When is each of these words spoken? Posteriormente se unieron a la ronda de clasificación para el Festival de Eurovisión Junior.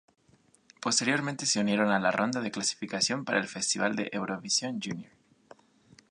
Posteriormente 0.81 1.45
se 1.45 1.59
unieron 1.59 1.91
a 1.91 1.99
la 1.99 2.09
ronda 2.09 2.41
de 2.41 2.49
clasificación 2.49 3.23
para 3.23 3.37
el 3.37 3.47
Festival 3.47 3.95
de 3.95 4.09
Eurovisión 4.11 4.81
Junior. 4.83 5.11